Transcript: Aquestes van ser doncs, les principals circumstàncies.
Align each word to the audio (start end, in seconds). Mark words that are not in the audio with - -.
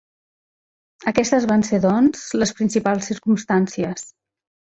Aquestes 1.11 1.45
van 1.51 1.65
ser 1.67 1.79
doncs, 1.83 2.23
les 2.45 2.55
principals 2.61 3.11
circumstàncies. 3.13 4.09